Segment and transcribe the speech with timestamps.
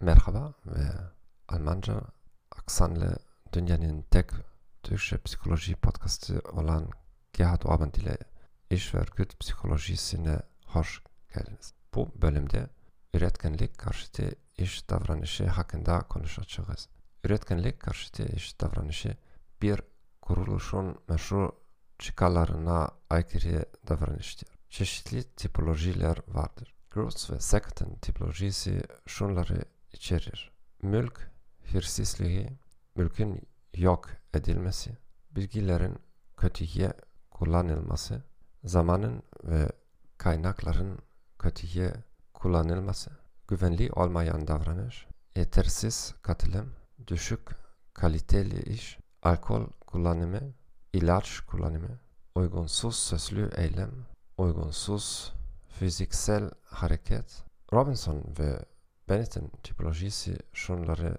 [0.00, 0.90] Merhaba ve
[1.48, 2.00] Almanca
[2.50, 3.16] aksanlı
[3.52, 4.30] dünyanın tek
[4.82, 6.90] Türkçe psikoloji podcastı olan
[7.32, 8.18] Gerhard Orban ile
[8.70, 11.02] iş ve örgüt psikolojisine hoş
[11.34, 11.74] geldiniz.
[11.94, 12.66] Bu bölümde
[13.14, 16.88] üretkenlik karşıtı iş davranışı hakkında konuşacağız.
[17.24, 19.16] Üretkenlik karşıtı iş davranışı
[19.62, 19.80] bir
[20.22, 21.52] kuruluşun meşru
[21.98, 24.48] çıkarlarına aykırı davranıştır.
[24.70, 26.74] Çeşitli tipolojiler vardır.
[26.90, 30.50] Gross ve Sexton tipolojisi şunları içerir.
[30.82, 31.30] Mülk
[31.72, 32.46] hırsızlığı,
[32.94, 33.42] mülkün
[33.74, 34.96] yok edilmesi,
[35.30, 35.98] bilgilerin
[36.36, 36.92] kötüye
[37.30, 38.22] kullanılması,
[38.64, 39.72] zamanın ve
[40.18, 40.98] kaynakların
[41.38, 41.92] kötüye
[42.34, 43.10] kullanılması,
[43.48, 45.06] güvenli olmayan davranış,
[45.36, 46.72] yetersiz katılım,
[47.06, 47.48] düşük
[47.94, 50.40] kaliteli iş, alkol kullanımı,
[50.92, 51.98] ilaç kullanımı,
[52.34, 53.90] uygunsuz sözlü eylem,
[54.38, 55.32] uygunsuz
[55.68, 58.64] fiziksel hareket, Robinson ve
[59.08, 61.16] Bennett'in tipolojisi şunları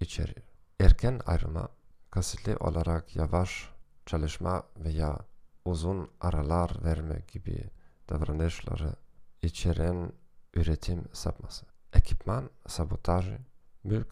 [0.00, 0.42] içerir.
[0.80, 1.68] Erken ayrılma,
[2.10, 3.68] kasıtlı olarak yavaş
[4.06, 5.18] çalışma veya
[5.64, 7.64] uzun aralar verme gibi
[8.08, 8.94] davranışları
[9.42, 10.12] içeren
[10.54, 11.66] üretim sapması.
[11.92, 13.38] Ekipman sabotajı,
[13.84, 14.08] mülk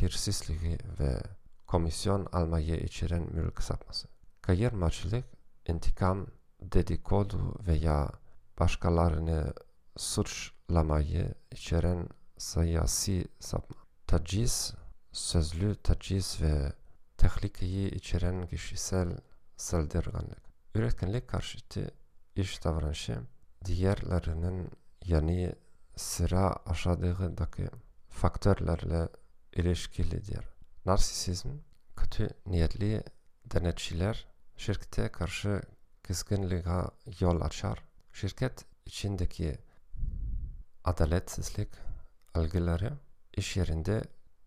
[0.00, 1.22] hırsızlığı ve
[1.66, 4.08] komisyon almayı içeren mülk sapması.
[4.40, 5.24] Kayırmacılık,
[5.68, 6.26] intikam,
[6.60, 8.10] dedikodu veya
[8.58, 9.54] başkalarını
[9.96, 13.76] suçlamayı içeren siyasi sapma.
[14.06, 14.74] Taciz,
[15.12, 16.72] sözlü taciz ve
[17.18, 19.18] tehlikeyi içeren kişisel
[19.56, 20.42] saldırganlık.
[20.74, 21.90] Üretkenlik karşıtı
[22.36, 23.20] iş davranışı
[23.64, 24.70] diğerlerinin
[25.04, 25.54] yani
[25.96, 27.68] sıra aşağıdaki
[28.08, 29.08] faktörlerle
[29.52, 30.44] ilişkilidir.
[30.86, 31.48] Narsisizm,
[31.96, 33.02] kötü niyetli
[33.44, 35.62] denetçiler şirkete karşı
[36.02, 37.84] kızgınlığa yol açar.
[38.12, 39.58] Şirket içindeki
[40.84, 41.68] adaletsizlik
[42.34, 42.92] algıları,
[43.36, 44.02] iş yerinde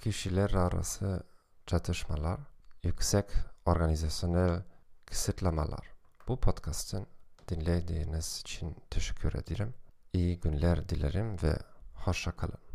[0.00, 1.22] kişiler arası
[1.66, 2.40] çatışmalar,
[2.82, 3.26] yüksek
[3.64, 4.62] organizasyonel
[5.06, 5.92] kısıtlamalar.
[6.28, 7.06] Bu podcast'ın
[7.48, 9.74] dinlediğiniz için teşekkür ederim.
[10.12, 11.58] İyi günler dilerim ve
[11.94, 12.67] hoşça kalın.